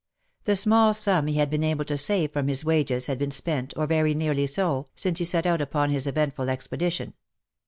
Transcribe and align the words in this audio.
The 0.45 0.55
small 0.55 0.95
sum 0.95 1.27
he 1.27 1.35
had 1.35 1.51
been 1.51 1.63
able 1.63 1.85
to 1.85 1.95
save 1.95 2.31
from 2.31 2.47
his 2.47 2.65
wages 2.65 3.05
had 3.05 3.19
been 3.19 3.29
spent, 3.29 3.71
or 3.77 3.85
very 3.85 4.15
nearly 4.15 4.47
so, 4.47 4.87
since 4.95 5.19
he 5.19 5.25
set 5.25 5.45
out 5.45 5.61
upon 5.61 5.91
his 5.91 6.07
eventful 6.07 6.49
expedition. 6.49 7.13